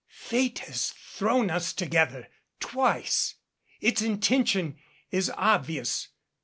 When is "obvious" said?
5.37-6.07